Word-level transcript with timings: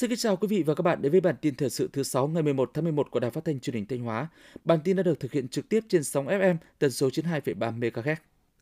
Xin 0.00 0.10
kính 0.10 0.18
chào 0.18 0.36
quý 0.36 0.48
vị 0.48 0.62
và 0.62 0.74
các 0.74 0.82
bạn 0.82 1.02
đến 1.02 1.12
với 1.12 1.20
bản 1.20 1.34
tin 1.40 1.54
thời 1.54 1.70
sự 1.70 1.90
thứ 1.92 2.02
6 2.02 2.28
ngày 2.28 2.42
11 2.42 2.70
tháng 2.74 2.84
11 2.84 3.10
của 3.10 3.20
Đài 3.20 3.30
Phát 3.30 3.44
thanh 3.44 3.60
Truyền 3.60 3.74
hình 3.74 3.86
Thanh 3.86 4.02
Hóa. 4.02 4.28
Bản 4.64 4.78
tin 4.84 4.96
đã 4.96 5.02
được 5.02 5.20
thực 5.20 5.32
hiện 5.32 5.48
trực 5.48 5.68
tiếp 5.68 5.80
trên 5.88 6.04
sóng 6.04 6.26
FM 6.26 6.56
tần 6.78 6.90
số 6.90 7.08
92,3 7.08 7.78
MHz. 7.78 8.16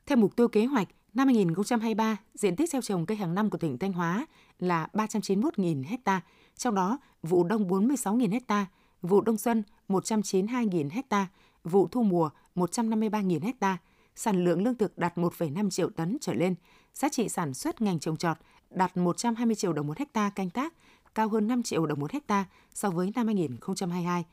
Theo 0.06 0.18
mục 0.18 0.36
tiêu 0.36 0.48
kế 0.48 0.64
hoạch, 0.64 0.88
năm 1.14 1.26
2023, 1.26 2.16
diện 2.34 2.56
tích 2.56 2.70
gieo 2.70 2.82
trồng 2.82 3.06
cây 3.06 3.16
hàng 3.16 3.34
năm 3.34 3.50
của 3.50 3.58
tỉnh 3.58 3.78
Thanh 3.78 3.92
Hóa 3.92 4.26
là 4.58 4.88
391.000 4.92 5.84
ha, 6.04 6.20
trong 6.56 6.74
đó 6.74 6.98
vụ 7.22 7.44
đông 7.44 7.68
46.000 7.68 8.40
ha, 8.48 8.66
vụ 9.02 9.20
đông 9.20 9.36
xuân 9.36 9.62
192.000 9.88 11.02
ha, 11.10 11.26
vụ 11.64 11.88
thu 11.88 12.02
mùa 12.02 12.30
153.000 12.54 13.52
ha, 13.60 13.78
sản 14.14 14.44
lượng 14.44 14.64
lương 14.64 14.74
thực 14.74 14.98
đạt 14.98 15.18
1,5 15.18 15.70
triệu 15.70 15.90
tấn 15.90 16.16
trở 16.20 16.34
lên, 16.34 16.54
giá 16.94 17.08
trị 17.08 17.28
sản 17.28 17.54
xuất 17.54 17.80
ngành 17.80 17.98
trồng 17.98 18.16
trọt 18.16 18.36
đạt 18.70 18.96
120 18.96 19.54
triệu 19.54 19.72
đồng 19.72 19.86
một 19.86 19.98
hecta 19.98 20.30
canh 20.30 20.50
tác, 20.50 20.74
cao 21.18 21.28
hơn 21.28 21.46
5 21.46 21.62
triệu 21.62 21.86
đồng 21.86 22.00
một 22.00 22.12
hecta 22.12 22.44
so 22.74 22.90
với 22.90 23.12
năm 23.14 23.26
2022. 23.26 24.24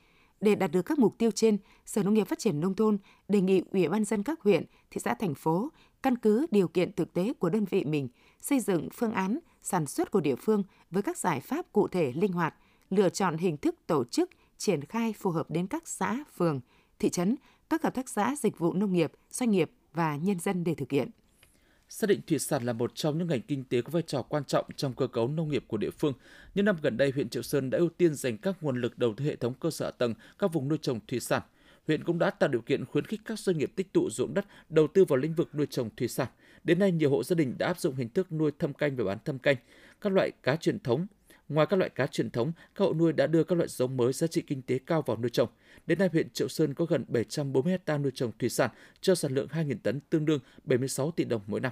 Để 0.42 0.56
đạt 0.56 0.72
được 0.72 0.82
các 0.82 1.00
mục 1.00 1.16
tiêu 1.18 1.32
trên, 1.32 1.58
Sở 1.86 2.04
Nông 2.04 2.14
nghiệp 2.14 2.28
Phát 2.28 2.40
triển 2.40 2.60
Nông 2.60 2.76
thôn 2.76 2.98
đề 3.28 3.42
nghị 3.42 3.62
Ủy 3.72 3.88
ban 3.88 4.04
dân 4.06 4.24
các 4.24 4.42
huyện, 4.42 4.66
thị 4.92 5.02
xã, 5.04 5.14
thành 5.14 5.36
phố 5.36 5.70
căn 6.04 6.18
cứ 6.18 6.46
điều 6.52 6.68
kiện 6.68 6.94
thực 6.94 7.14
tế 7.14 7.34
của 7.40 7.50
đơn 7.50 7.66
vị 7.66 7.86
mình, 7.86 8.08
xây 8.42 8.60
dựng 8.60 8.90
phương 8.94 9.12
án 9.12 9.40
sản 9.62 9.86
xuất 9.86 10.12
của 10.12 10.20
địa 10.20 10.36
phương 10.36 10.64
với 10.92 11.04
các 11.04 11.18
giải 11.18 11.40
pháp 11.40 11.66
cụ 11.72 11.88
thể 11.88 12.14
linh 12.16 12.32
hoạt, 12.32 12.56
lựa 12.90 13.10
chọn 13.10 13.38
hình 13.38 13.58
thức 13.58 13.76
tổ 13.88 14.04
chức, 14.04 14.30
triển 14.58 14.82
khai 14.82 15.14
phù 15.14 15.32
hợp 15.32 15.52
đến 15.52 15.68
các 15.68 15.88
xã, 15.88 16.24
phường, 16.38 16.60
thị 17.00 17.10
trấn, 17.10 17.36
các 17.70 17.84
hợp 17.84 17.96
tác 17.96 18.10
xã 18.10 18.36
dịch 18.40 18.60
vụ 18.60 18.74
nông 18.74 18.94
nghiệp, 18.94 19.12
doanh 19.30 19.52
nghiệp 19.52 19.72
và 19.94 20.16
nhân 20.16 20.40
dân 20.40 20.64
để 20.64 20.76
thực 20.76 20.92
hiện. 20.92 21.10
Xác 21.98 22.08
định 22.08 22.22
thủy 22.28 22.40
sản 22.40 22.64
là 22.64 22.74
một 22.74 22.96
trong 22.96 23.18
những 23.18 23.28
ngành 23.28 23.42
kinh 23.42 23.64
tế 23.64 23.82
có 23.82 23.90
vai 23.92 24.02
trò 24.02 24.22
quan 24.22 24.46
trọng 24.46 24.66
trong 24.76 24.94
cơ 24.94 25.08
cấu 25.08 25.28
nông 25.28 25.50
nghiệp 25.50 25.64
của 25.68 25.78
địa 25.78 25.90
phương. 25.90 26.14
Những 26.56 26.66
năm 26.66 26.78
gần 26.82 26.98
đây, 26.98 27.12
huyện 27.16 27.30
Triệu 27.30 27.44
Sơn 27.44 27.70
đã 27.70 27.78
ưu 27.78 27.90
tiên 27.90 28.16
dành 28.16 28.38
các 28.38 28.64
nguồn 28.64 28.82
lực 28.82 28.98
đầu 28.98 29.14
tư 29.14 29.26
hệ 29.26 29.36
thống 29.36 29.54
cơ 29.54 29.72
sở 29.72 29.92
tầng 29.92 30.14
các 30.40 30.54
vùng 30.54 30.68
nuôi 30.68 30.78
trồng 30.82 31.00
thủy 31.08 31.20
sản. 31.20 31.42
Huyện 31.88 32.04
cũng 32.04 32.20
đã 32.20 32.30
tạo 32.30 32.50
điều 32.50 32.62
kiện 32.62 32.86
khuyến 32.86 33.06
khích 33.06 33.22
các 33.26 33.40
doanh 33.40 33.58
nghiệp 33.58 33.72
tích 33.76 33.94
tụ 33.94 34.10
ruộng 34.10 34.34
đất 34.34 34.46
đầu 34.70 34.88
tư 34.88 35.06
vào 35.06 35.18
lĩnh 35.18 35.34
vực 35.34 35.56
nuôi 35.56 35.68
trồng 35.70 35.90
thủy 35.98 36.08
sản. 36.08 36.28
Đến 36.64 36.80
nay, 36.80 36.92
nhiều 36.92 37.10
hộ 37.10 37.24
gia 37.24 37.34
đình 37.34 37.56
đã 37.58 37.68
áp 37.68 37.80
dụng 37.80 37.96
hình 37.96 38.10
thức 38.10 38.32
nuôi 38.32 38.52
thâm 38.60 38.74
canh 38.74 38.96
và 38.96 39.04
bán 39.04 39.18
thâm 39.26 39.40
canh, 39.40 39.56
các 40.02 40.14
loại 40.14 40.32
cá 40.44 40.56
truyền 40.56 40.80
thống, 40.80 41.08
Ngoài 41.50 41.68
các 41.70 41.78
loại 41.78 41.90
cá 41.90 42.08
truyền 42.08 42.30
thống, 42.30 42.52
các 42.76 42.86
hộ 42.86 42.94
nuôi 42.94 43.14
đã 43.14 43.28
đưa 43.28 43.44
các 43.44 43.56
loại 43.56 43.68
giống 43.68 43.98
mới 43.98 44.14
giá 44.14 44.28
trị 44.28 44.42
kinh 44.42 44.62
tế 44.62 44.80
cao 44.86 45.02
vào 45.02 45.18
nuôi 45.18 45.30
trồng. 45.30 45.50
Đến 45.88 46.00
nay, 46.00 46.10
huyện 46.12 46.30
Triệu 46.30 46.48
Sơn 46.48 46.74
có 46.74 46.86
gần 46.86 47.06
740 47.08 47.78
ha 47.86 47.98
nuôi 47.98 48.12
trồng 48.16 48.32
thủy 48.40 48.50
sản 48.50 48.70
cho 49.02 49.16
sản 49.16 49.34
lượng 49.34 49.48
2.000 49.52 49.76
tấn 49.84 50.00
tương 50.00 50.26
đương 50.26 50.40
76 50.64 51.12
tỷ 51.12 51.24
đồng 51.24 51.42
mỗi 51.48 51.60
năm. 51.60 51.72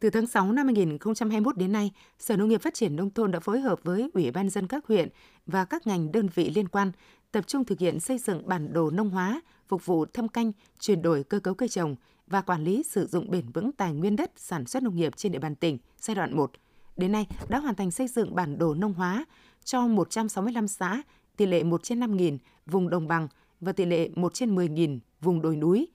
Từ 0.00 0.10
tháng 0.10 0.26
6 0.26 0.52
năm 0.52 0.66
2021 0.66 1.56
đến 1.56 1.72
nay, 1.72 1.92
Sở 2.18 2.36
Nông 2.36 2.48
nghiệp 2.48 2.62
Phát 2.62 2.74
triển 2.74 2.96
Nông 2.96 3.10
thôn 3.10 3.30
đã 3.30 3.40
phối 3.40 3.60
hợp 3.60 3.80
với 3.84 4.10
Ủy 4.14 4.30
ban 4.30 4.50
dân 4.50 4.66
các 4.66 4.86
huyện 4.86 5.08
và 5.46 5.64
các 5.64 5.86
ngành 5.86 6.12
đơn 6.12 6.28
vị 6.34 6.52
liên 6.54 6.68
quan 6.68 6.92
tập 7.32 7.46
trung 7.46 7.64
thực 7.64 7.78
hiện 7.78 8.00
xây 8.00 8.18
dựng 8.18 8.48
bản 8.48 8.72
đồ 8.72 8.90
nông 8.90 9.10
hóa, 9.10 9.40
phục 9.68 9.86
vụ 9.86 10.04
thâm 10.04 10.28
canh, 10.28 10.52
chuyển 10.80 11.02
đổi 11.02 11.24
cơ 11.24 11.40
cấu 11.40 11.54
cây 11.54 11.68
trồng 11.68 11.96
và 12.26 12.40
quản 12.40 12.64
lý 12.64 12.82
sử 12.82 13.06
dụng 13.06 13.30
bền 13.30 13.50
vững 13.50 13.72
tài 13.72 13.94
nguyên 13.94 14.16
đất 14.16 14.30
sản 14.36 14.66
xuất 14.66 14.82
nông 14.82 14.96
nghiệp 14.96 15.16
trên 15.16 15.32
địa 15.32 15.38
bàn 15.38 15.54
tỉnh 15.54 15.78
giai 15.98 16.14
đoạn 16.14 16.36
1. 16.36 16.52
Đến 16.96 17.12
nay 17.12 17.26
đã 17.48 17.58
hoàn 17.58 17.74
thành 17.74 17.90
xây 17.90 18.08
dựng 18.08 18.34
bản 18.34 18.58
đồ 18.58 18.74
nông 18.74 18.94
hóa 18.94 19.24
cho 19.64 19.86
165 19.86 20.68
xã, 20.68 21.02
tỷ 21.36 21.46
lệ 21.46 21.62
1 21.62 21.82
trên 21.82 22.00
5.000 22.00 22.38
vùng 22.66 22.90
đồng 22.90 23.08
bằng 23.08 23.28
và 23.60 23.72
tỷ 23.72 23.84
lệ 23.84 24.08
1 24.14 24.34
trên 24.34 24.54
10.000 24.54 24.98
vùng 25.20 25.42
đồi 25.42 25.56
núi. 25.56 25.88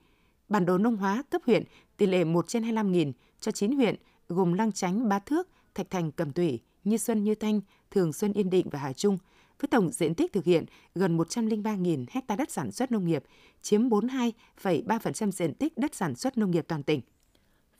Bản 0.48 0.66
đồ 0.66 0.78
nông 0.78 0.96
hóa 0.96 1.22
cấp 1.30 1.42
huyện 1.46 1.64
tỷ 2.02 2.06
lệ 2.06 2.24
1 2.24 2.48
trên 2.48 2.62
25.000 2.62 3.12
cho 3.40 3.52
9 3.52 3.72
huyện 3.72 3.94
gồm 4.28 4.52
Lăng 4.52 4.72
Chánh, 4.72 5.08
Ba 5.08 5.18
Thước, 5.18 5.48
Thạch 5.74 5.90
Thành, 5.90 6.12
Cẩm 6.12 6.32
Thủy, 6.32 6.60
Như 6.84 6.96
Xuân, 6.96 7.24
Như 7.24 7.34
Thanh, 7.34 7.60
Thường 7.90 8.12
Xuân, 8.12 8.32
Yên 8.32 8.50
Định 8.50 8.68
và 8.70 8.78
Hà 8.78 8.92
Trung 8.92 9.18
với 9.60 9.68
tổng 9.70 9.90
diện 9.92 10.14
tích 10.14 10.32
thực 10.32 10.44
hiện 10.44 10.64
gần 10.94 11.18
103.000 11.18 12.06
ha 12.10 12.36
đất 12.36 12.50
sản 12.50 12.72
xuất 12.72 12.92
nông 12.92 13.06
nghiệp, 13.06 13.24
chiếm 13.62 13.88
42,3% 13.88 15.30
diện 15.30 15.54
tích 15.54 15.78
đất 15.78 15.94
sản 15.94 16.14
xuất 16.14 16.38
nông 16.38 16.50
nghiệp 16.50 16.64
toàn 16.68 16.82
tỉnh. 16.82 17.00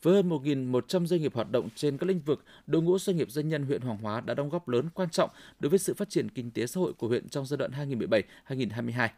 Với 0.02 0.14
hơn 0.14 0.28
1.100 0.28 1.06
doanh 1.06 1.20
nghiệp 1.20 1.34
hoạt 1.34 1.50
động 1.50 1.68
trên 1.74 1.98
các 1.98 2.06
lĩnh 2.06 2.20
vực, 2.20 2.44
đội 2.66 2.82
ngũ 2.82 2.98
doanh 2.98 3.16
nghiệp 3.16 3.30
doanh 3.30 3.48
nhân 3.48 3.66
huyện 3.66 3.80
Hoàng 3.80 3.98
Hóa 3.98 4.20
đã 4.20 4.34
đóng 4.34 4.48
góp 4.48 4.68
lớn 4.68 4.88
quan 4.94 5.10
trọng 5.10 5.30
đối 5.60 5.70
với 5.70 5.78
sự 5.78 5.94
phát 5.94 6.10
triển 6.10 6.28
kinh 6.28 6.50
tế 6.50 6.66
xã 6.66 6.80
hội 6.80 6.92
của 6.92 7.08
huyện 7.08 7.28
trong 7.28 7.46
giai 7.46 7.58
đoạn 7.58 7.70
2017-2022. 8.48 9.08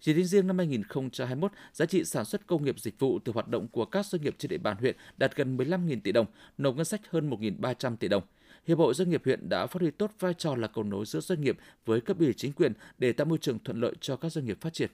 Chỉ 0.00 0.14
tính 0.14 0.24
riêng 0.24 0.46
năm 0.46 0.58
2021, 0.58 1.52
giá 1.72 1.86
trị 1.86 2.04
sản 2.04 2.24
xuất 2.24 2.46
công 2.46 2.64
nghiệp 2.64 2.80
dịch 2.80 2.98
vụ 2.98 3.18
từ 3.18 3.32
hoạt 3.32 3.48
động 3.48 3.68
của 3.68 3.84
các 3.84 4.06
doanh 4.06 4.22
nghiệp 4.22 4.34
trên 4.38 4.48
địa 4.48 4.58
bàn 4.58 4.76
huyện 4.80 4.96
đạt 5.16 5.36
gần 5.36 5.56
15.000 5.56 6.00
tỷ 6.00 6.12
đồng, 6.12 6.26
nộp 6.58 6.76
ngân 6.76 6.84
sách 6.84 7.00
hơn 7.10 7.30
1.300 7.30 7.96
tỷ 7.96 8.08
đồng. 8.08 8.22
Hiệp 8.66 8.78
hội 8.78 8.94
Doanh 8.94 9.10
nghiệp 9.10 9.22
huyện 9.24 9.48
đã 9.48 9.66
phát 9.66 9.82
huy 9.82 9.90
tốt 9.90 10.10
vai 10.18 10.34
trò 10.34 10.56
là 10.56 10.68
cầu 10.68 10.84
nối 10.84 11.06
giữa 11.06 11.20
doanh 11.20 11.40
nghiệp 11.40 11.58
với 11.86 12.00
cấp 12.00 12.18
ủy 12.18 12.32
chính 12.32 12.52
quyền 12.52 12.72
để 12.98 13.12
tạo 13.12 13.24
môi 13.24 13.38
trường 13.38 13.58
thuận 13.58 13.80
lợi 13.80 13.92
cho 14.00 14.16
các 14.16 14.28
doanh 14.28 14.46
nghiệp 14.46 14.60
phát 14.60 14.72
triển. 14.72 14.90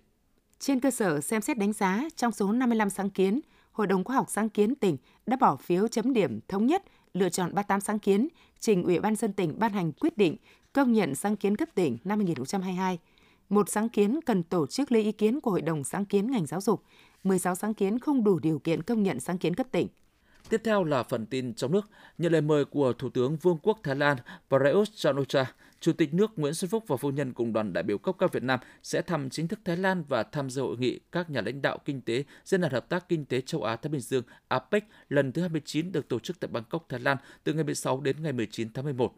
Trên 0.58 0.80
cơ 0.80 0.90
sở 0.90 1.20
xem 1.20 1.40
xét 1.40 1.58
đánh 1.58 1.72
giá, 1.72 2.08
trong 2.16 2.32
số 2.32 2.52
55 2.52 2.90
sáng 2.90 3.10
kiến, 3.10 3.40
Hội 3.72 3.86
đồng 3.86 4.04
Khoa 4.04 4.16
học 4.16 4.26
Sáng 4.30 4.48
kiến 4.48 4.74
tỉnh 4.74 4.96
đã 5.26 5.36
bỏ 5.40 5.56
phiếu 5.56 5.88
chấm 5.88 6.12
điểm 6.12 6.40
thống 6.48 6.66
nhất 6.66 6.82
lựa 7.14 7.28
chọn 7.28 7.54
38 7.54 7.80
sáng 7.80 7.98
kiến, 7.98 8.28
trình 8.60 8.84
Ủy 8.84 9.00
ban 9.00 9.16
dân 9.16 9.32
tỉnh 9.32 9.58
ban 9.58 9.72
hành 9.72 9.92
quyết 9.92 10.19
định 10.19 10.36
công 10.72 10.92
nhận 10.92 11.14
sáng 11.14 11.36
kiến 11.36 11.56
cấp 11.56 11.69
tỉnh 11.74 11.98
năm 12.04 12.19
2022. 12.19 12.98
Một 13.52 13.68
sáng 13.68 13.88
kiến 13.88 14.20
cần 14.26 14.42
tổ 14.42 14.66
chức 14.66 14.92
lấy 14.92 15.02
ý 15.02 15.12
kiến 15.12 15.40
của 15.40 15.50
Hội 15.50 15.62
đồng 15.62 15.84
sáng 15.84 16.04
kiến 16.04 16.30
ngành 16.30 16.46
giáo 16.46 16.60
dục, 16.60 16.82
16 17.24 17.54
sáng 17.54 17.74
kiến 17.74 17.98
không 17.98 18.24
đủ 18.24 18.38
điều 18.38 18.58
kiện 18.58 18.82
công 18.82 19.02
nhận 19.02 19.20
sáng 19.20 19.38
kiến 19.38 19.54
cấp 19.54 19.66
tỉnh. 19.72 19.88
Tiếp 20.48 20.60
theo 20.64 20.84
là 20.84 21.02
phần 21.02 21.26
tin 21.26 21.54
trong 21.54 21.72
nước. 21.72 21.90
Nhận 22.18 22.32
lời 22.32 22.40
mời 22.40 22.64
của 22.64 22.92
Thủ 22.92 23.08
tướng 23.10 23.36
Vương 23.36 23.58
quốc 23.62 23.78
Thái 23.82 23.96
Lan 23.96 24.16
Prayut 24.48 24.88
chan 24.94 25.16
Chủ 25.80 25.92
tịch 25.92 26.14
nước 26.14 26.30
Nguyễn 26.36 26.54
Xuân 26.54 26.68
Phúc 26.68 26.84
và 26.86 26.96
phu 26.96 27.10
nhân 27.10 27.32
cùng 27.32 27.52
đoàn 27.52 27.72
đại 27.72 27.84
biểu 27.84 27.98
cấp 27.98 28.14
cao 28.18 28.28
Việt 28.32 28.42
Nam 28.42 28.60
sẽ 28.82 29.02
thăm 29.02 29.30
chính 29.30 29.48
thức 29.48 29.58
Thái 29.64 29.76
Lan 29.76 30.04
và 30.08 30.22
tham 30.22 30.50
dự 30.50 30.62
hội 30.62 30.76
nghị 30.78 31.00
các 31.12 31.30
nhà 31.30 31.40
lãnh 31.40 31.62
đạo 31.62 31.78
kinh 31.84 32.00
tế 32.00 32.24
Diễn 32.44 32.60
đàn 32.60 32.72
Hợp 32.72 32.88
tác 32.88 33.08
Kinh 33.08 33.24
tế 33.24 33.40
Châu 33.40 33.62
Á 33.62 33.76
Thái 33.76 33.90
Bình 33.90 34.00
Dương 34.00 34.24
APEC 34.48 34.84
lần 35.08 35.32
thứ 35.32 35.42
29 35.42 35.92
được 35.92 36.08
tổ 36.08 36.19
chức 36.19 36.40
tại 36.40 36.48
Bangkok, 36.48 36.88
Thái 36.88 37.00
Lan 37.00 37.16
từ 37.44 37.52
ngày 37.52 37.64
16 37.64 38.00
đến 38.00 38.22
ngày 38.22 38.32
19 38.32 38.72
tháng 38.72 38.84
11. 38.84 39.12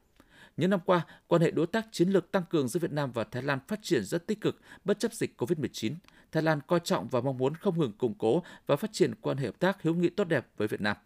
Những 0.57 0.71
năm 0.71 0.81
qua, 0.87 1.07
quan 1.27 1.43
hệ 1.43 1.51
đối 1.51 1.67
tác 1.67 1.87
chiến 1.93 2.09
lược 2.09 2.33
tăng 2.33 2.43
cường 2.51 2.69
giữa 2.69 2.81
Việt 2.81 2.93
Nam 2.93 3.13
và 3.13 3.25
Thái 3.25 3.43
Lan 3.43 3.59
phát 3.69 3.79
triển 3.83 4.05
rất 4.05 4.27
tích 4.27 4.41
cực 4.41 4.61
bất 4.85 4.99
chấp 4.99 5.13
dịch 5.13 5.35
COVID-19. 5.43 5.95
Thái 6.33 6.43
Lan 6.43 6.61
coi 6.67 6.81
trọng 6.81 7.09
và 7.09 7.21
mong 7.21 7.39
muốn 7.39 7.55
không 7.55 7.79
ngừng 7.79 7.93
củng 7.93 8.15
cố 8.19 8.43
và 8.67 8.77
phát 8.77 8.93
triển 8.93 9.15
quan 9.15 9.37
hệ 9.37 9.47
hợp 9.47 9.59
tác 9.59 9.83
hữu 9.83 9.95
nghị 9.95 10.09
tốt 10.09 10.25
đẹp 10.25 10.47
với 10.57 10.69
Việt 10.69 10.81
Nam 10.81 10.97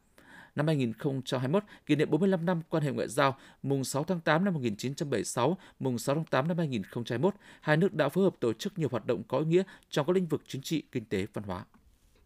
năm 0.59 0.67
2021, 0.67 1.65
kỷ 1.87 1.97
niệm 1.97 2.11
45 2.11 2.47
năm 2.47 2.63
quan 2.69 2.83
hệ 2.83 2.91
ngoại 2.91 3.09
giao, 3.09 3.37
mùng 3.63 3.85
6 3.85 4.05
tháng 4.05 4.21
8 4.21 4.45
năm 4.45 4.55
1976, 4.55 5.57
mùng 5.81 5.99
6 5.99 6.15
tháng 6.15 6.25
8 6.25 6.49
năm 6.49 6.59
2021, 6.59 7.35
hai 7.61 7.77
nước 7.77 7.95
đã 7.95 8.09
phối 8.09 8.25
hợp 8.25 8.35
tổ 8.41 8.53
chức 8.53 8.79
nhiều 8.79 8.89
hoạt 8.91 9.07
động 9.07 9.23
có 9.29 9.39
ý 9.39 9.45
nghĩa 9.45 9.63
trong 9.91 10.07
các 10.07 10.13
lĩnh 10.13 10.27
vực 10.27 10.43
chính 10.47 10.63
trị, 10.63 10.83
kinh 10.93 11.05
tế, 11.05 11.27
văn 11.35 11.45
hóa. 11.45 11.65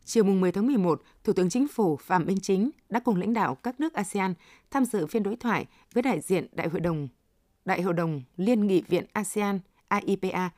Chiều 0.05 0.25
mùng 0.25 0.41
10 0.41 0.53
tháng 0.53 0.67
11, 0.67 1.03
Thủ 1.25 1.33
tướng 1.33 1.51
Chính 1.51 1.69
phủ 1.69 1.97
Phạm 1.97 2.27
Minh 2.27 2.41
Chính 2.43 2.71
đã 2.89 3.01
cùng 3.01 3.17
lãnh 3.17 3.33
đạo 3.33 3.55
các 3.55 3.81
nước 3.81 3.93
ASEAN 3.93 4.35
tham 4.71 4.85
dự 4.85 5.07
phiên 5.07 5.23
đối 5.23 5.37
thoại 5.37 5.67
với 5.93 6.03
đại 6.03 6.21
diện 6.21 6.47
Đại 6.53 6.69
hội 6.69 6.81
đồng 6.81 7.09
Đại 7.65 7.83
hội 7.83 7.95
đồng 7.95 8.23
Liên 8.37 8.67
nghị 8.67 8.83
viện 8.89 9.07
ASEAN 9.13 9.61
AIPA, 9.89 10.51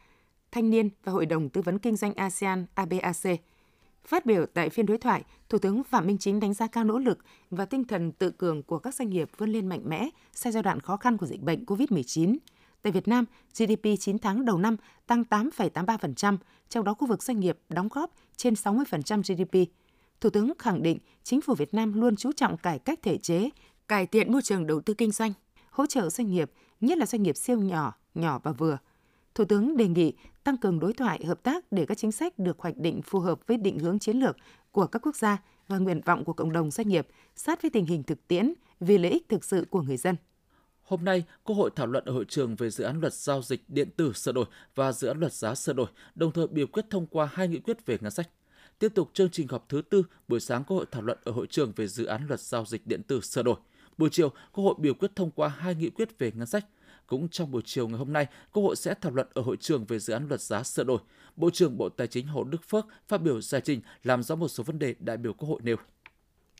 Thanh 0.52 0.70
niên 0.70 0.88
và 1.04 1.12
Hội 1.12 1.26
đồng 1.26 1.48
Tư 1.48 1.60
vấn 1.60 1.78
Kinh 1.78 1.96
doanh 1.96 2.14
ASEAN 2.14 2.66
ABAC– 2.74 3.40
Phát 4.06 4.26
biểu 4.26 4.46
tại 4.46 4.70
phiên 4.70 4.86
đối 4.86 4.98
thoại, 4.98 5.24
Thủ 5.48 5.58
tướng 5.58 5.84
Phạm 5.84 6.06
Minh 6.06 6.18
Chính 6.18 6.40
đánh 6.40 6.54
giá 6.54 6.66
cao 6.66 6.84
nỗ 6.84 6.98
lực 6.98 7.18
và 7.50 7.64
tinh 7.64 7.84
thần 7.84 8.12
tự 8.12 8.30
cường 8.30 8.62
của 8.62 8.78
các 8.78 8.94
doanh 8.94 9.10
nghiệp 9.10 9.30
vươn 9.38 9.50
lên 9.50 9.66
mạnh 9.66 9.82
mẽ 9.84 10.08
sau 10.32 10.52
giai 10.52 10.62
đoạn 10.62 10.80
khó 10.80 10.96
khăn 10.96 11.16
của 11.16 11.26
dịch 11.26 11.40
bệnh 11.40 11.64
COVID-19. 11.64 12.36
Tại 12.82 12.92
Việt 12.92 13.08
Nam, 13.08 13.24
GDP 13.58 13.88
9 14.00 14.18
tháng 14.18 14.44
đầu 14.44 14.58
năm 14.58 14.76
tăng 15.06 15.24
8,83%, 15.30 16.36
trong 16.68 16.84
đó 16.84 16.94
khu 16.94 17.06
vực 17.06 17.22
doanh 17.22 17.40
nghiệp 17.40 17.58
đóng 17.68 17.88
góp 17.88 18.14
trên 18.36 18.54
60% 18.54 19.22
GDP. 19.22 19.70
Thủ 20.20 20.30
tướng 20.30 20.52
khẳng 20.58 20.82
định 20.82 20.98
chính 21.22 21.40
phủ 21.40 21.54
Việt 21.54 21.74
Nam 21.74 22.00
luôn 22.00 22.16
chú 22.16 22.32
trọng 22.32 22.56
cải 22.56 22.78
cách 22.78 22.98
thể 23.02 23.18
chế, 23.18 23.50
cải 23.88 24.06
thiện 24.06 24.32
môi 24.32 24.42
trường 24.42 24.66
đầu 24.66 24.80
tư 24.80 24.94
kinh 24.94 25.10
doanh, 25.10 25.32
hỗ 25.70 25.86
trợ 25.86 26.10
doanh 26.10 26.30
nghiệp, 26.30 26.50
nhất 26.80 26.98
là 26.98 27.06
doanh 27.06 27.22
nghiệp 27.22 27.36
siêu 27.36 27.58
nhỏ, 27.58 27.94
nhỏ 28.14 28.40
và 28.44 28.52
vừa– 28.52 28.78
Thủ 29.34 29.44
tướng 29.44 29.76
đề 29.76 29.88
nghị 29.88 30.12
tăng 30.44 30.56
cường 30.56 30.80
đối 30.80 30.92
thoại 30.92 31.24
hợp 31.24 31.42
tác 31.42 31.72
để 31.72 31.86
các 31.86 31.98
chính 31.98 32.12
sách 32.12 32.38
được 32.38 32.58
hoạch 32.58 32.76
định 32.76 33.02
phù 33.02 33.20
hợp 33.20 33.40
với 33.46 33.56
định 33.56 33.78
hướng 33.78 33.98
chiến 33.98 34.16
lược 34.16 34.36
của 34.72 34.86
các 34.86 35.02
quốc 35.02 35.16
gia 35.16 35.42
và 35.68 35.78
nguyện 35.78 36.00
vọng 36.04 36.24
của 36.24 36.32
cộng 36.32 36.52
đồng 36.52 36.70
doanh 36.70 36.88
nghiệp 36.88 37.08
sát 37.36 37.62
với 37.62 37.70
tình 37.70 37.86
hình 37.86 38.02
thực 38.02 38.28
tiễn 38.28 38.52
vì 38.80 38.98
lợi 38.98 39.12
ích 39.12 39.28
thực 39.28 39.44
sự 39.44 39.66
của 39.70 39.82
người 39.82 39.96
dân. 39.96 40.16
Hôm 40.84 41.04
nay, 41.04 41.24
Quốc 41.44 41.56
hội 41.56 41.70
thảo 41.76 41.86
luận 41.86 42.04
ở 42.04 42.12
hội 42.12 42.24
trường 42.28 42.56
về 42.56 42.70
dự 42.70 42.84
án 42.84 43.00
luật 43.00 43.14
giao 43.14 43.42
dịch 43.42 43.64
điện 43.68 43.90
tử 43.96 44.12
sửa 44.12 44.32
đổi 44.32 44.44
và 44.74 44.92
dự 44.92 45.08
án 45.08 45.20
luật 45.20 45.32
giá 45.32 45.54
sửa 45.54 45.72
đổi, 45.72 45.86
đồng 46.14 46.32
thời 46.32 46.46
biểu 46.46 46.66
quyết 46.66 46.84
thông 46.90 47.06
qua 47.06 47.28
hai 47.32 47.48
nghị 47.48 47.58
quyết 47.58 47.86
về 47.86 47.98
ngân 48.00 48.10
sách. 48.10 48.30
Tiếp 48.78 48.92
tục 48.94 49.10
chương 49.12 49.30
trình 49.30 49.48
họp 49.48 49.68
thứ 49.68 49.82
tư, 49.90 50.02
buổi 50.28 50.40
sáng 50.40 50.64
Quốc 50.64 50.76
hội 50.76 50.86
thảo 50.90 51.02
luận 51.02 51.18
ở 51.24 51.32
hội 51.32 51.46
trường 51.46 51.72
về 51.76 51.86
dự 51.86 52.04
án 52.04 52.26
luật 52.28 52.40
giao 52.40 52.64
dịch 52.64 52.86
điện 52.86 53.02
tử 53.02 53.20
sửa 53.20 53.42
đổi. 53.42 53.56
Buổi 53.98 54.08
chiều, 54.12 54.32
Quốc 54.52 54.64
hội 54.64 54.74
biểu 54.78 54.94
quyết 54.94 55.10
thông 55.16 55.30
qua 55.30 55.48
hai 55.48 55.74
nghị 55.74 55.90
quyết 55.90 56.18
về 56.18 56.32
ngân 56.34 56.46
sách. 56.46 56.66
Cũng 57.06 57.28
trong 57.28 57.50
buổi 57.50 57.62
chiều 57.64 57.88
ngày 57.88 57.98
hôm 57.98 58.12
nay, 58.12 58.26
Quốc 58.52 58.62
hội 58.62 58.76
sẽ 58.76 58.94
thảo 59.00 59.12
luận 59.12 59.26
ở 59.34 59.42
hội 59.42 59.56
trường 59.60 59.84
về 59.84 59.98
dự 59.98 60.12
án 60.12 60.28
luật 60.28 60.40
giá 60.40 60.62
sửa 60.62 60.84
đổi. 60.84 60.98
Bộ 61.36 61.50
trưởng 61.50 61.76
Bộ 61.76 61.88
Tài 61.88 62.06
chính 62.06 62.26
Hồ 62.26 62.44
Đức 62.44 62.68
Phước 62.68 62.86
phát 63.08 63.18
biểu 63.18 63.40
giải 63.40 63.60
trình 63.60 63.80
làm 64.02 64.22
rõ 64.22 64.34
một 64.34 64.48
số 64.48 64.64
vấn 64.64 64.78
đề 64.78 64.94
đại 64.98 65.16
biểu 65.16 65.32
Quốc 65.32 65.48
hội 65.48 65.60
nêu. 65.62 65.76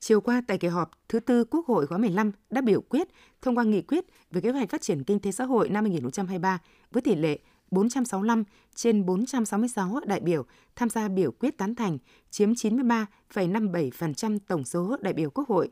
Chiều 0.06 0.20
qua 0.20 0.42
tại 0.46 0.58
kỳ 0.58 0.68
họp 0.68 0.90
thứ 1.08 1.20
tư 1.20 1.44
Quốc 1.44 1.66
hội 1.66 1.86
khóa 1.86 1.98
15 1.98 2.32
đã 2.50 2.60
biểu 2.60 2.80
quyết 2.80 3.08
thông 3.42 3.58
qua 3.58 3.64
nghị 3.64 3.82
quyết 3.82 4.04
về 4.30 4.40
kế 4.40 4.50
hoạch 4.50 4.70
phát 4.70 4.82
triển 4.82 5.04
kinh 5.04 5.20
tế 5.20 5.32
xã 5.32 5.44
hội 5.44 5.68
năm 5.68 5.84
2023 5.84 6.58
với 6.90 7.02
tỷ 7.02 7.14
lệ 7.14 7.38
465 7.70 8.44
trên 8.74 9.06
466 9.06 10.00
đại 10.06 10.20
biểu 10.20 10.44
tham 10.76 10.88
gia 10.88 11.08
biểu 11.08 11.30
quyết 11.32 11.58
tán 11.58 11.74
thành, 11.74 11.98
chiếm 12.30 12.52
93,57% 12.52 14.38
tổng 14.48 14.64
số 14.64 14.96
đại 15.00 15.12
biểu 15.12 15.30
Quốc 15.30 15.48
hội. 15.48 15.68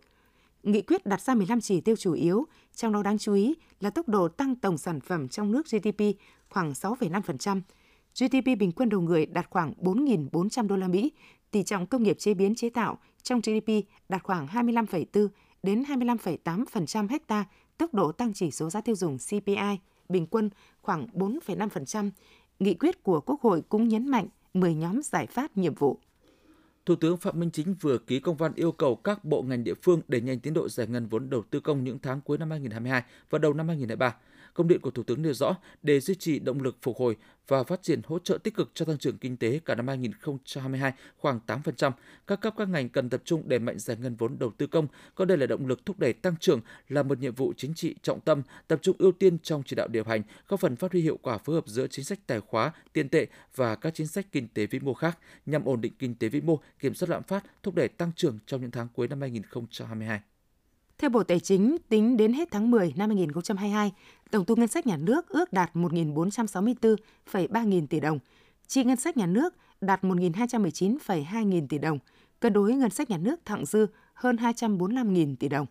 Nghị 0.62 0.82
quyết 0.82 1.06
đặt 1.06 1.20
ra 1.20 1.34
15 1.34 1.60
chỉ 1.60 1.80
tiêu 1.80 1.96
chủ 1.96 2.12
yếu, 2.12 2.46
trong 2.74 2.92
đó 2.92 3.02
đáng 3.02 3.18
chú 3.18 3.34
ý 3.34 3.54
là 3.80 3.90
tốc 3.90 4.08
độ 4.08 4.28
tăng 4.28 4.56
tổng 4.56 4.78
sản 4.78 5.00
phẩm 5.00 5.28
trong 5.28 5.52
nước 5.52 5.66
GDP 5.66 6.02
khoảng 6.48 6.72
6,5%, 6.72 7.60
GDP 8.20 8.58
bình 8.58 8.72
quân 8.72 8.88
đầu 8.88 9.00
người 9.00 9.26
đạt 9.26 9.46
khoảng 9.50 9.72
4.400 9.80 10.66
đô 10.66 10.76
la 10.76 10.88
Mỹ, 10.88 11.12
tỷ 11.52 11.62
trọng 11.62 11.86
công 11.86 12.02
nghiệp 12.02 12.18
chế 12.18 12.34
biến 12.34 12.54
chế 12.54 12.70
tạo 12.70 12.98
trong 13.22 13.40
GDP 13.40 13.72
đạt 14.08 14.22
khoảng 14.22 14.46
25,4 14.46 15.28
đến 15.62 15.82
25,8% 15.82 17.08
hecta, 17.08 17.44
tốc 17.78 17.94
độ 17.94 18.12
tăng 18.12 18.32
chỉ 18.32 18.50
số 18.50 18.70
giá 18.70 18.80
tiêu 18.80 18.94
dùng 18.94 19.18
CPI 19.18 19.78
bình 20.08 20.26
quân 20.26 20.50
khoảng 20.82 21.06
4,5%. 21.14 22.10
Nghị 22.58 22.74
quyết 22.74 23.02
của 23.02 23.20
Quốc 23.20 23.40
hội 23.40 23.62
cũng 23.68 23.88
nhấn 23.88 24.08
mạnh 24.08 24.26
10 24.54 24.74
nhóm 24.74 25.02
giải 25.02 25.26
pháp 25.26 25.56
nhiệm 25.56 25.74
vụ. 25.74 25.98
Thủ 26.86 26.94
tướng 26.94 27.16
Phạm 27.16 27.40
Minh 27.40 27.50
Chính 27.50 27.74
vừa 27.80 27.98
ký 27.98 28.20
công 28.20 28.36
văn 28.36 28.52
yêu 28.54 28.72
cầu 28.72 28.96
các 28.96 29.24
bộ 29.24 29.42
ngành 29.42 29.64
địa 29.64 29.74
phương 29.82 30.00
đẩy 30.08 30.20
nhanh 30.20 30.40
tiến 30.40 30.54
độ 30.54 30.68
giải 30.68 30.86
ngân 30.86 31.06
vốn 31.06 31.30
đầu 31.30 31.42
tư 31.50 31.60
công 31.60 31.84
những 31.84 31.98
tháng 31.98 32.20
cuối 32.20 32.38
năm 32.38 32.50
2022 32.50 33.02
và 33.30 33.38
đầu 33.38 33.52
năm 33.52 33.68
2023 33.68 34.16
Công 34.54 34.68
điện 34.68 34.80
của 34.80 34.90
Thủ 34.90 35.02
tướng 35.02 35.22
nêu 35.22 35.34
rõ, 35.34 35.56
để 35.82 36.00
duy 36.00 36.14
trì 36.14 36.38
động 36.38 36.62
lực 36.62 36.76
phục 36.82 36.96
hồi 36.96 37.16
và 37.48 37.64
phát 37.64 37.82
triển 37.82 38.00
hỗ 38.04 38.18
trợ 38.18 38.38
tích 38.38 38.54
cực 38.54 38.70
cho 38.74 38.84
tăng 38.84 38.98
trưởng 38.98 39.18
kinh 39.18 39.36
tế 39.36 39.60
cả 39.64 39.74
năm 39.74 39.88
2022 39.88 40.92
khoảng 41.16 41.40
8%, 41.46 41.92
các 42.26 42.40
cấp 42.40 42.54
các 42.56 42.68
ngành 42.68 42.88
cần 42.88 43.10
tập 43.10 43.22
trung 43.24 43.48
đẩy 43.48 43.58
mạnh 43.58 43.78
giải 43.78 43.96
ngân 44.00 44.16
vốn 44.16 44.38
đầu 44.38 44.52
tư 44.58 44.66
công, 44.66 44.86
coi 45.14 45.26
đây 45.26 45.38
là 45.38 45.46
động 45.46 45.66
lực 45.66 45.86
thúc 45.86 45.98
đẩy 45.98 46.12
tăng 46.12 46.36
trưởng 46.40 46.60
là 46.88 47.02
một 47.02 47.18
nhiệm 47.18 47.34
vụ 47.34 47.52
chính 47.56 47.74
trị 47.74 47.94
trọng 48.02 48.20
tâm, 48.20 48.42
tập 48.68 48.78
trung 48.82 48.96
ưu 48.98 49.12
tiên 49.12 49.38
trong 49.38 49.62
chỉ 49.66 49.76
đạo 49.76 49.88
điều 49.88 50.04
hành, 50.04 50.22
góp 50.48 50.60
phần 50.60 50.76
phát 50.76 50.92
huy 50.92 51.00
hiệu 51.00 51.18
quả 51.22 51.38
phối 51.38 51.54
hợp 51.54 51.66
giữa 51.66 51.86
chính 51.86 52.04
sách 52.04 52.18
tài 52.26 52.40
khóa, 52.40 52.72
tiền 52.92 53.08
tệ 53.08 53.26
và 53.54 53.76
các 53.76 53.94
chính 53.94 54.06
sách 54.06 54.26
kinh 54.32 54.48
tế 54.48 54.66
vĩ 54.66 54.78
mô 54.78 54.94
khác 54.94 55.18
nhằm 55.46 55.64
ổn 55.64 55.80
định 55.80 55.92
kinh 55.98 56.14
tế 56.14 56.28
vĩ 56.28 56.40
mô, 56.40 56.60
kiểm 56.78 56.94
soát 56.94 57.08
lạm 57.08 57.22
phát, 57.22 57.44
thúc 57.62 57.74
đẩy 57.74 57.88
tăng 57.88 58.12
trưởng 58.16 58.38
trong 58.46 58.60
những 58.60 58.70
tháng 58.70 58.88
cuối 58.94 59.08
năm 59.08 59.20
2022. 59.20 60.20
Theo 61.02 61.10
Bộ 61.10 61.22
Tài 61.22 61.40
chính, 61.40 61.76
tính 61.88 62.16
đến 62.16 62.32
hết 62.32 62.48
tháng 62.50 62.70
10 62.70 62.92
năm 62.96 63.10
2022, 63.10 63.92
tổng 64.30 64.44
thu 64.44 64.56
ngân 64.56 64.68
sách 64.68 64.86
nhà 64.86 64.96
nước 64.96 65.28
ước 65.28 65.52
đạt 65.52 65.70
1.464,3 65.74 67.64
nghìn 67.64 67.86
tỷ 67.86 68.00
đồng, 68.00 68.18
chi 68.66 68.84
ngân 68.84 68.96
sách 68.96 69.16
nhà 69.16 69.26
nước 69.26 69.54
đạt 69.80 70.04
1.219,2 70.04 71.44
nghìn 71.44 71.68
tỷ 71.68 71.78
đồng, 71.78 71.98
cân 72.40 72.52
đối 72.52 72.72
ngân 72.72 72.90
sách 72.90 73.10
nhà 73.10 73.18
nước 73.18 73.40
thặng 73.44 73.66
dư 73.66 73.86
hơn 74.14 74.36
245 74.36 75.12
nghìn 75.12 75.36
tỷ 75.36 75.48
đồng. 75.48 75.66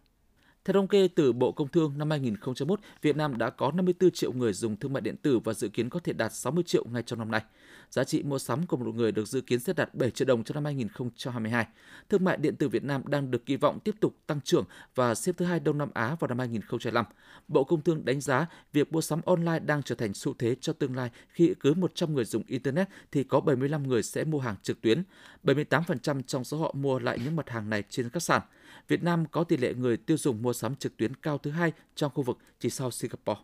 Theo 0.66 0.74
thống 0.74 0.88
kê 0.88 1.08
từ 1.08 1.34
Bộ 1.34 1.52
Công 1.52 1.68
Thương 1.68 1.98
năm 1.98 2.10
2021, 2.10 2.80
Việt 3.02 3.16
Nam 3.16 3.38
đã 3.38 3.50
có 3.50 3.72
54 3.72 4.12
triệu 4.12 4.34
người 4.34 4.54
dùng 4.54 4.78
thương 4.78 4.94
mại 4.94 5.02
điện 5.02 5.16
tử 5.18 5.40
và 5.40 5.54
dự 5.54 5.70
kiến 5.70 5.90
có 5.90 6.00
thể 6.04 6.14
đạt 6.14 6.34
60 6.34 6.64
triệu 6.68 6.86
ngay 6.92 7.04
trong 7.04 7.20
năm 7.20 7.32
nay. 7.32 7.42
Giá 7.90 8.04
trị 8.04 8.24
mua 8.24 8.40
sắm 8.40 8.68
của 8.68 8.78
một 8.78 8.96
người 8.96 9.12
được 9.12 9.28
dự 9.28 9.42
kiến 9.42 9.60
sẽ 9.60 9.74
đạt 9.74 9.96
7 9.96 10.12
triệu 10.12 10.26
đồng 10.26 10.44
trong 10.44 10.56
năm 10.56 10.66
2022. 10.66 11.68
Thương 12.10 12.24
mại 12.24 12.38
điện 12.38 12.56
tử 12.56 12.70
Việt 12.70 12.84
Nam 12.84 13.02
đang 13.06 13.32
được 13.32 13.46
kỳ 13.46 13.56
vọng 13.56 13.80
tiếp 13.80 13.96
tục 14.00 14.16
tăng 14.28 14.42
trưởng 14.42 14.66
và 14.96 15.16
xếp 15.16 15.36
thứ 15.38 15.46
hai 15.46 15.60
Đông 15.60 15.78
Nam 15.78 15.90
Á 15.94 16.16
vào 16.20 16.28
năm 16.28 16.40
2025. 16.40 17.06
Bộ 17.48 17.64
Công 17.64 17.82
Thương 17.82 18.06
đánh 18.06 18.22
giá 18.22 18.48
việc 18.74 18.94
mua 18.94 19.02
sắm 19.02 19.22
online 19.26 19.60
đang 19.60 19.84
trở 19.84 19.96
thành 19.96 20.14
xu 20.14 20.34
thế 20.40 20.56
cho 20.62 20.74
tương 20.74 20.96
lai 20.96 21.10
khi 21.30 21.54
cứ 21.60 21.74
100 21.74 22.14
người 22.14 22.26
dùng 22.26 22.44
Internet 22.48 22.88
thì 23.12 23.24
có 23.24 23.40
75 23.40 23.88
người 23.88 24.04
sẽ 24.04 24.24
mua 24.24 24.40
hàng 24.40 24.56
trực 24.64 24.82
tuyến. 24.82 25.04
78% 25.44 26.22
trong 26.28 26.44
số 26.44 26.58
họ 26.58 26.74
mua 26.78 27.00
lại 27.00 27.20
những 27.24 27.36
mặt 27.36 27.50
hàng 27.50 27.70
này 27.70 27.84
trên 27.90 28.10
các 28.10 28.24
sàn. 28.24 28.42
Việt 28.88 29.04
Nam 29.04 29.26
có 29.32 29.44
tỷ 29.44 29.58
lệ 29.58 29.74
người 29.74 29.98
tiêu 29.98 30.18
dùng 30.18 30.42
mua 30.42 30.54
sắm 30.54 30.76
trực 30.76 30.98
tuyến 30.98 31.16
cao 31.16 31.38
thứ 31.38 31.52
hai 31.52 31.72
trong 31.96 32.12
khu 32.16 32.24
vực 32.24 32.38
chỉ 32.60 32.70
sau 32.70 32.92
Singapore. 32.92 33.42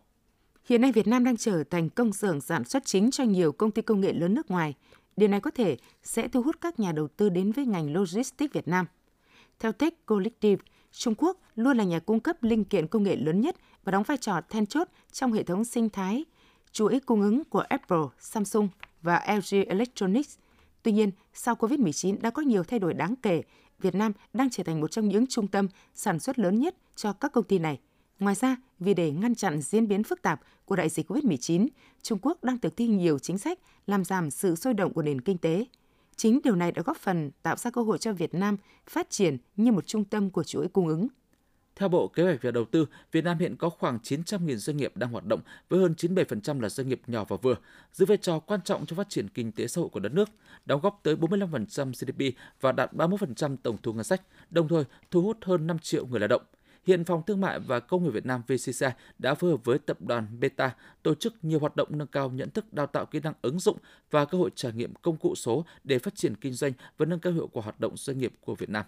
Hiện 0.64 0.80
nay 0.80 0.92
Việt 0.92 1.06
Nam 1.06 1.24
đang 1.24 1.36
trở 1.36 1.64
thành 1.64 1.90
công 1.90 2.12
xưởng 2.12 2.40
sản 2.40 2.64
xuất 2.64 2.84
chính 2.84 3.10
cho 3.10 3.24
nhiều 3.24 3.52
công 3.52 3.70
ty 3.70 3.82
công 3.82 4.00
nghệ 4.00 4.12
lớn 4.12 4.34
nước 4.34 4.50
ngoài. 4.50 4.74
Điều 5.16 5.28
này 5.28 5.40
có 5.40 5.50
thể 5.50 5.76
sẽ 6.02 6.28
thu 6.28 6.42
hút 6.42 6.56
các 6.60 6.80
nhà 6.80 6.92
đầu 6.92 7.08
tư 7.08 7.28
đến 7.28 7.52
với 7.52 7.66
ngành 7.66 7.92
logistics 7.92 8.52
Việt 8.52 8.68
Nam. 8.68 8.86
Theo 9.58 9.72
Tech 9.72 10.06
Collective, 10.06 10.62
Trung 10.92 11.14
Quốc 11.18 11.40
luôn 11.56 11.76
là 11.76 11.84
nhà 11.84 11.98
cung 11.98 12.20
cấp 12.20 12.42
linh 12.42 12.64
kiện 12.64 12.86
công 12.86 13.02
nghệ 13.02 13.16
lớn 13.16 13.40
nhất 13.40 13.56
và 13.84 13.92
đóng 13.92 14.02
vai 14.02 14.16
trò 14.16 14.40
then 14.50 14.66
chốt 14.66 14.88
trong 15.12 15.32
hệ 15.32 15.42
thống 15.42 15.64
sinh 15.64 15.88
thái 15.88 16.24
chuỗi 16.72 17.00
cung 17.00 17.20
ứng 17.20 17.44
của 17.44 17.60
Apple, 17.60 18.02
Samsung 18.18 18.68
và 19.02 19.26
LG 19.28 19.56
Electronics. 19.66 20.38
Tuy 20.82 20.92
nhiên, 20.92 21.10
sau 21.34 21.54
COVID-19 21.54 22.16
đã 22.20 22.30
có 22.30 22.42
nhiều 22.42 22.64
thay 22.64 22.78
đổi 22.78 22.94
đáng 22.94 23.14
kể 23.22 23.42
Việt 23.78 23.94
Nam 23.94 24.12
đang 24.32 24.50
trở 24.50 24.62
thành 24.62 24.80
một 24.80 24.90
trong 24.90 25.08
những 25.08 25.26
trung 25.26 25.48
tâm 25.48 25.68
sản 25.94 26.18
xuất 26.18 26.38
lớn 26.38 26.60
nhất 26.60 26.74
cho 26.96 27.12
các 27.12 27.32
công 27.32 27.44
ty 27.44 27.58
này. 27.58 27.80
Ngoài 28.18 28.34
ra, 28.34 28.56
vì 28.78 28.94
để 28.94 29.12
ngăn 29.12 29.34
chặn 29.34 29.60
diễn 29.60 29.88
biến 29.88 30.04
phức 30.04 30.22
tạp 30.22 30.40
của 30.64 30.76
đại 30.76 30.88
dịch 30.88 31.10
COVID-19, 31.10 31.68
Trung 32.02 32.18
Quốc 32.22 32.44
đang 32.44 32.58
thực 32.58 32.76
thi 32.76 32.86
nhiều 32.86 33.18
chính 33.18 33.38
sách 33.38 33.58
làm 33.86 34.04
giảm 34.04 34.30
sự 34.30 34.54
sôi 34.54 34.74
động 34.74 34.92
của 34.92 35.02
nền 35.02 35.20
kinh 35.20 35.38
tế. 35.38 35.66
Chính 36.16 36.40
điều 36.44 36.56
này 36.56 36.72
đã 36.72 36.82
góp 36.82 36.96
phần 36.96 37.30
tạo 37.42 37.56
ra 37.56 37.70
cơ 37.70 37.82
hội 37.82 37.98
cho 37.98 38.12
Việt 38.12 38.34
Nam 38.34 38.56
phát 38.86 39.10
triển 39.10 39.36
như 39.56 39.72
một 39.72 39.86
trung 39.86 40.04
tâm 40.04 40.30
của 40.30 40.44
chuỗi 40.44 40.68
cung 40.68 40.88
ứng. 40.88 41.08
Theo 41.78 41.88
Bộ 41.88 42.08
Kế 42.08 42.22
hoạch 42.22 42.42
và 42.42 42.50
Đầu 42.50 42.64
tư, 42.64 42.86
Việt 43.12 43.24
Nam 43.24 43.38
hiện 43.38 43.56
có 43.56 43.70
khoảng 43.70 43.98
900.000 44.02 44.56
doanh 44.56 44.76
nghiệp 44.76 44.92
đang 44.94 45.10
hoạt 45.10 45.24
động, 45.24 45.40
với 45.68 45.80
hơn 45.80 45.94
97% 45.96 46.60
là 46.60 46.68
doanh 46.68 46.88
nghiệp 46.88 47.00
nhỏ 47.06 47.24
và 47.28 47.36
vừa, 47.42 47.54
giữ 47.92 48.06
vai 48.06 48.16
trò 48.16 48.38
quan 48.38 48.60
trọng 48.64 48.86
trong 48.86 48.96
phát 48.96 49.08
triển 49.08 49.28
kinh 49.28 49.52
tế 49.52 49.66
xã 49.66 49.80
hội 49.80 49.90
của 49.90 50.00
đất 50.00 50.12
nước, 50.12 50.28
đóng 50.66 50.80
góp 50.80 51.00
tới 51.02 51.16
45% 51.16 51.92
GDP 51.92 52.38
và 52.60 52.72
đạt 52.72 52.92
31% 52.92 53.56
tổng 53.62 53.76
thu 53.82 53.92
ngân 53.92 54.04
sách, 54.04 54.22
đồng 54.50 54.68
thời 54.68 54.84
thu 55.10 55.22
hút 55.22 55.38
hơn 55.42 55.66
5 55.66 55.78
triệu 55.78 56.06
người 56.06 56.20
lao 56.20 56.28
động. 56.28 56.42
Hiện 56.86 57.04
Phòng 57.04 57.22
Thương 57.26 57.40
mại 57.40 57.60
và 57.60 57.80
Công 57.80 58.04
nghiệp 58.04 58.10
Việt 58.10 58.26
Nam 58.26 58.42
VCCI 58.48 58.86
đã 59.18 59.34
phối 59.34 59.50
hợp 59.50 59.64
với 59.64 59.78
tập 59.78 60.02
đoàn 60.02 60.40
Beta 60.40 60.74
tổ 61.02 61.14
chức 61.14 61.34
nhiều 61.42 61.58
hoạt 61.58 61.76
động 61.76 61.88
nâng 61.90 62.06
cao 62.06 62.30
nhận 62.30 62.50
thức 62.50 62.72
đào 62.72 62.86
tạo 62.86 63.06
kỹ 63.06 63.20
năng 63.20 63.34
ứng 63.42 63.60
dụng 63.60 63.76
và 64.10 64.24
cơ 64.24 64.38
hội 64.38 64.50
trải 64.54 64.72
nghiệm 64.72 64.94
công 64.94 65.16
cụ 65.16 65.34
số 65.34 65.64
để 65.84 65.98
phát 65.98 66.14
triển 66.14 66.34
kinh 66.36 66.52
doanh 66.52 66.72
và 66.98 67.06
nâng 67.06 67.20
cao 67.20 67.32
hiệu 67.32 67.48
quả 67.52 67.62
hoạt 67.62 67.80
động 67.80 67.96
doanh 67.96 68.18
nghiệp 68.18 68.32
của 68.40 68.54
Việt 68.54 68.70
Nam. 68.70 68.84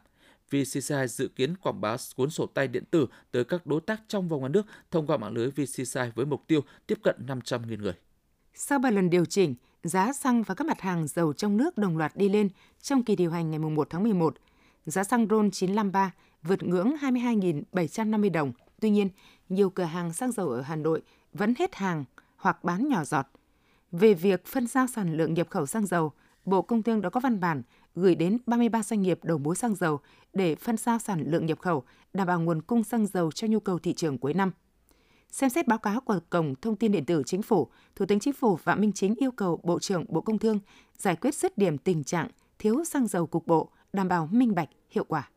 VCCI 0.50 1.08
dự 1.08 1.28
kiến 1.28 1.56
quảng 1.56 1.80
bá 1.80 1.96
cuốn 2.16 2.30
sổ 2.30 2.46
tay 2.46 2.68
điện 2.68 2.84
tử 2.90 3.06
tới 3.30 3.44
các 3.44 3.66
đối 3.66 3.80
tác 3.80 4.02
trong 4.08 4.28
và 4.28 4.36
ngoài 4.36 4.50
nước 4.50 4.66
thông 4.90 5.06
qua 5.06 5.16
mạng 5.16 5.32
lưới 5.32 5.50
VCCI 5.50 6.10
với 6.14 6.26
mục 6.26 6.46
tiêu 6.46 6.60
tiếp 6.86 6.98
cận 7.02 7.16
500.000 7.26 7.78
người. 7.78 7.94
Sau 8.54 8.78
3 8.78 8.90
lần 8.90 9.10
điều 9.10 9.24
chỉnh, 9.24 9.54
giá 9.82 10.12
xăng 10.12 10.42
và 10.42 10.54
các 10.54 10.66
mặt 10.66 10.80
hàng 10.80 11.06
dầu 11.08 11.32
trong 11.32 11.56
nước 11.56 11.78
đồng 11.78 11.98
loạt 11.98 12.16
đi 12.16 12.28
lên 12.28 12.48
trong 12.80 13.04
kỳ 13.04 13.16
điều 13.16 13.30
hành 13.30 13.50
ngày 13.50 13.58
1 13.58 13.90
tháng 13.90 14.02
11. 14.02 14.36
Giá 14.86 15.04
xăng 15.04 15.26
RON 15.30 15.50
953 15.50 16.12
vượt 16.42 16.62
ngưỡng 16.62 16.94
22.750 17.00 18.32
đồng. 18.32 18.52
Tuy 18.80 18.90
nhiên, 18.90 19.08
nhiều 19.48 19.70
cửa 19.70 19.84
hàng 19.84 20.12
xăng 20.12 20.32
dầu 20.32 20.48
ở 20.48 20.60
Hà 20.60 20.76
Nội 20.76 21.02
vẫn 21.32 21.54
hết 21.58 21.74
hàng 21.74 22.04
hoặc 22.36 22.64
bán 22.64 22.88
nhỏ 22.88 23.04
giọt. 23.04 23.26
Về 23.92 24.14
việc 24.14 24.46
phân 24.46 24.66
giao 24.66 24.86
sản 24.86 25.16
lượng 25.16 25.34
nhập 25.34 25.50
khẩu 25.50 25.66
xăng 25.66 25.86
dầu, 25.86 26.12
Bộ 26.44 26.62
Công 26.62 26.82
Thương 26.82 27.00
đã 27.00 27.10
có 27.10 27.20
văn 27.20 27.40
bản 27.40 27.62
gửi 27.94 28.14
đến 28.14 28.38
33 28.46 28.82
doanh 28.82 29.02
nghiệp 29.02 29.18
đầu 29.22 29.38
mối 29.38 29.56
xăng 29.56 29.74
dầu 29.74 30.00
để 30.32 30.54
phân 30.54 30.76
giao 30.76 30.98
sản 30.98 31.24
lượng 31.26 31.46
nhập 31.46 31.58
khẩu, 31.58 31.82
đảm 32.12 32.26
bảo 32.26 32.40
nguồn 32.40 32.62
cung 32.62 32.84
xăng 32.84 33.06
dầu 33.06 33.32
cho 33.32 33.46
nhu 33.46 33.60
cầu 33.60 33.78
thị 33.78 33.92
trường 33.92 34.18
cuối 34.18 34.34
năm. 34.34 34.52
Xem 35.30 35.50
xét 35.50 35.68
báo 35.68 35.78
cáo 35.78 36.00
của 36.00 36.20
Cổng 36.30 36.54
Thông 36.54 36.76
tin 36.76 36.92
Điện 36.92 37.04
tử 37.04 37.22
Chính 37.26 37.42
phủ, 37.42 37.68
Thủ 37.96 38.06
tướng 38.06 38.20
Chính 38.20 38.32
phủ 38.32 38.56
Phạm 38.56 38.80
Minh 38.80 38.92
Chính 38.92 39.14
yêu 39.14 39.30
cầu 39.30 39.60
Bộ 39.62 39.78
trưởng 39.78 40.04
Bộ 40.08 40.20
Công 40.20 40.38
Thương 40.38 40.58
giải 40.98 41.16
quyết 41.16 41.34
dứt 41.34 41.58
điểm 41.58 41.78
tình 41.78 42.04
trạng 42.04 42.28
thiếu 42.58 42.84
xăng 42.84 43.06
dầu 43.06 43.26
cục 43.26 43.46
bộ, 43.46 43.70
đảm 43.92 44.08
bảo 44.08 44.28
minh 44.32 44.54
bạch, 44.54 44.68
hiệu 44.90 45.04
quả. 45.04 45.30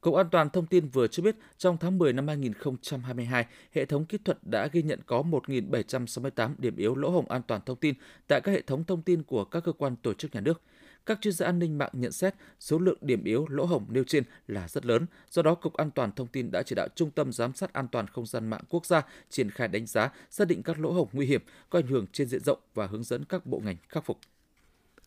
Cục 0.00 0.14
An 0.14 0.26
toàn 0.30 0.50
Thông 0.50 0.66
tin 0.66 0.88
vừa 0.88 1.06
cho 1.06 1.22
biết 1.22 1.36
trong 1.58 1.76
tháng 1.80 1.98
10 1.98 2.12
năm 2.12 2.28
2022, 2.28 3.46
hệ 3.72 3.84
thống 3.84 4.04
kỹ 4.04 4.18
thuật 4.24 4.38
đã 4.42 4.68
ghi 4.72 4.82
nhận 4.82 5.00
có 5.06 5.22
1.768 5.22 6.54
điểm 6.58 6.76
yếu 6.76 6.94
lỗ 6.94 7.10
hổng 7.10 7.28
an 7.28 7.42
toàn 7.46 7.60
thông 7.66 7.76
tin 7.76 7.94
tại 8.26 8.40
các 8.40 8.52
hệ 8.52 8.62
thống 8.62 8.84
thông 8.84 9.02
tin 9.02 9.22
của 9.22 9.44
các 9.44 9.64
cơ 9.64 9.72
quan 9.72 9.96
tổ 9.96 10.14
chức 10.14 10.34
nhà 10.34 10.40
nước. 10.40 10.62
Các 11.06 11.20
chuyên 11.20 11.34
gia 11.34 11.46
an 11.46 11.58
ninh 11.58 11.78
mạng 11.78 11.90
nhận 11.92 12.12
xét 12.12 12.34
số 12.60 12.78
lượng 12.78 12.98
điểm 13.00 13.24
yếu 13.24 13.46
lỗ 13.48 13.64
hổng 13.64 13.86
nêu 13.88 14.04
trên 14.04 14.24
là 14.48 14.68
rất 14.68 14.86
lớn, 14.86 15.06
do 15.30 15.42
đó 15.42 15.54
Cục 15.54 15.74
An 15.74 15.90
toàn 15.90 16.12
Thông 16.12 16.26
tin 16.26 16.50
đã 16.50 16.62
chỉ 16.62 16.74
đạo 16.74 16.88
Trung 16.94 17.10
tâm 17.10 17.32
Giám 17.32 17.54
sát 17.54 17.72
An 17.72 17.88
toàn 17.88 18.06
Không 18.06 18.26
gian 18.26 18.50
mạng 18.50 18.64
quốc 18.68 18.86
gia 18.86 19.02
triển 19.30 19.50
khai 19.50 19.68
đánh 19.68 19.86
giá, 19.86 20.10
xác 20.30 20.48
định 20.48 20.62
các 20.62 20.80
lỗ 20.80 20.92
hổng 20.92 21.08
nguy 21.12 21.26
hiểm 21.26 21.42
có 21.70 21.78
ảnh 21.78 21.86
hưởng 21.86 22.06
trên 22.12 22.28
diện 22.28 22.44
rộng 22.44 22.58
và 22.74 22.86
hướng 22.86 23.02
dẫn 23.02 23.24
các 23.24 23.46
bộ 23.46 23.60
ngành 23.64 23.76
khắc 23.88 24.04
phục. 24.04 24.18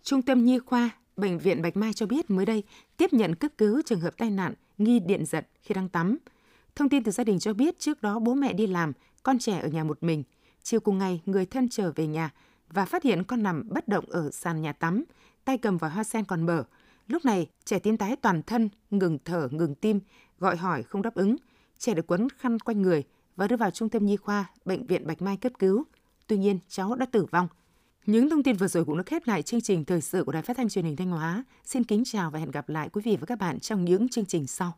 Trung 0.04 0.22
tâm 0.22 0.46
Nhi 0.46 0.60
khoa 0.60 0.90
Bệnh 1.18 1.40
viện 1.40 1.62
Bạch 1.62 1.78
Mai 1.78 1.94
cho 1.94 2.06
biết 2.06 2.30
mới 2.30 2.46
đây 2.46 2.64
tiếp 2.98 3.14
nhận 3.14 3.36
cấp 3.36 3.52
cứu 3.58 3.82
trường 3.86 4.00
hợp 4.00 4.18
tai 4.18 4.30
nạn 4.30 4.54
nghi 4.78 5.00
điện 5.00 5.26
giật 5.26 5.48
khi 5.62 5.74
đang 5.74 5.90
tắm. 5.90 6.18
Thông 6.76 6.90
tin 6.90 7.04
từ 7.04 7.12
gia 7.12 7.24
đình 7.24 7.40
cho 7.40 7.54
biết 7.54 7.80
trước 7.80 8.02
đó 8.02 8.20
bố 8.20 8.34
mẹ 8.34 8.54
đi 8.54 8.68
làm, 8.68 8.94
con 9.24 9.40
trẻ 9.40 9.60
ở 9.60 9.68
nhà 9.68 9.84
một 9.84 10.04
mình. 10.04 10.24
Chiều 10.64 10.80
cùng 10.80 10.98
ngày, 10.98 11.22
người 11.26 11.46
thân 11.46 11.70
trở 11.70 11.92
về 11.96 12.08
nhà 12.08 12.30
và 12.70 12.86
phát 12.86 13.04
hiện 13.04 13.24
con 13.24 13.44
nằm 13.44 13.64
bất 13.70 13.88
động 13.88 14.06
ở 14.10 14.32
sàn 14.32 14.62
nhà 14.62 14.74
tắm, 14.74 15.04
tay 15.48 15.58
cầm 15.58 15.78
vào 15.78 15.92
hoa 15.92 16.04
sen 16.04 16.26
còn 16.26 16.46
mở. 16.46 16.64
Lúc 17.08 17.26
này, 17.26 17.48
trẻ 17.66 17.80
tím 17.80 17.98
tái 17.98 18.16
toàn 18.16 18.42
thân, 18.44 18.70
ngừng 18.92 19.18
thở, 19.26 19.48
ngừng 19.52 19.76
tim, 19.76 20.00
gọi 20.40 20.58
hỏi 20.58 20.84
không 20.84 21.02
đáp 21.02 21.16
ứng. 21.16 21.36
Trẻ 21.78 21.94
được 21.94 22.08
quấn 22.08 22.28
khăn 22.30 22.60
quanh 22.60 22.82
người 22.82 23.04
và 23.36 23.48
đưa 23.48 23.56
vào 23.56 23.72
trung 23.72 23.90
tâm 23.90 24.06
nhi 24.06 24.18
khoa, 24.18 24.46
bệnh 24.66 24.86
viện 24.86 25.08
Bạch 25.08 25.22
Mai 25.22 25.38
cấp 25.38 25.52
cứu. 25.60 25.84
Tuy 26.28 26.38
nhiên, 26.38 26.60
cháu 26.68 26.96
đã 26.96 27.06
tử 27.12 27.26
vong. 27.32 27.48
Những 28.06 28.30
thông 28.30 28.44
tin 28.44 28.56
vừa 28.56 28.68
rồi 28.68 28.86
cũng 28.86 28.98
đã 28.98 29.04
khép 29.06 29.28
lại 29.28 29.42
chương 29.42 29.62
trình 29.62 29.86
thời 29.86 30.02
sự 30.02 30.24
của 30.24 30.32
Đài 30.32 30.42
Phát 30.42 30.58
thanh 30.58 30.70
Truyền 30.70 30.86
hình 30.86 30.96
Thanh 30.96 31.10
Hóa. 31.10 31.44
Xin 31.64 31.84
kính 31.84 32.04
chào 32.06 32.32
và 32.32 32.40
hẹn 32.40 32.52
gặp 32.52 32.70
lại 32.70 32.90
quý 32.90 33.02
vị 33.06 33.18
và 33.20 33.26
các 33.26 33.40
bạn 33.40 33.60
trong 33.60 33.86
những 33.86 34.10
chương 34.10 34.26
trình 34.26 34.48
sau. 34.48 34.78